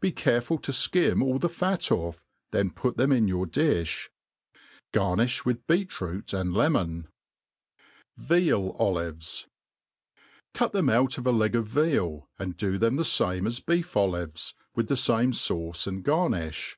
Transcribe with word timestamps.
Be 0.00 0.10
careful 0.10 0.56
%o 0.58 0.72
fkim 0.72 1.22
all 1.22 1.38
the 1.38 1.50
fat 1.50 1.80
oiF, 1.90 2.22
then 2.50 2.70
pyt 2.70 2.96
them 2.96 3.12
in 3.12 3.28
your 3.28 3.44
diih* 3.44 4.08
Qarnifl^ 4.94 5.44
with 5.44 5.66
beet 5.66 6.00
root 6.00 6.28
^nd 6.28 6.56
lemon. 6.56 7.08
'■ 8.20 8.26
F^cil 8.26 8.74
Olivet, 8.80 9.44
CUT 10.54 10.72
theiiii 10.72 10.92
out 10.94 11.18
of 11.18 11.26
a 11.26 11.30
leg 11.30 11.54
of 11.54 11.66
veal, 11.66 12.26
and 12.38 12.56
do 12.56 12.78
them 12.78 12.96
tlie 12.96 13.18
fame 13.34 13.44
a^ 13.44 13.48
^ 13.48 13.64
t>eef 13.66 13.94
olives, 13.94 14.54
with 14.74 14.88
the 14.88 14.96
fame 14.96 15.32
fauc^ 15.32 15.86
and 15.86 16.02
garniQi. 16.06 16.76